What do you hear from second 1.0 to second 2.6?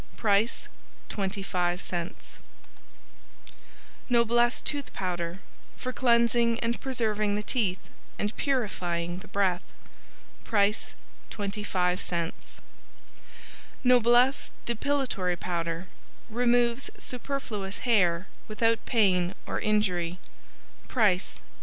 25c